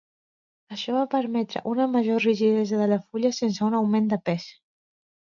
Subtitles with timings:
[0.75, 4.53] Això va permetre una major rigidesa de la fulla sense un augment de pes.